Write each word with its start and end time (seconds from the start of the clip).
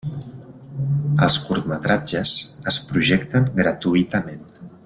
Els 1.25 1.37
curtmetratges 1.49 2.35
es 2.73 2.83
projecten 2.91 3.49
gratuïtament. 3.63 4.47